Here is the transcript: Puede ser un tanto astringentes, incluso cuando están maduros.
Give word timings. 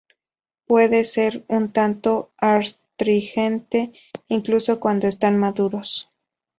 Puede 0.65 1.03
ser 1.03 1.45
un 1.47 1.71
tanto 1.73 2.31
astringentes, 2.39 3.89
incluso 4.29 4.79
cuando 4.79 5.07
están 5.07 5.37
maduros. 5.37 6.09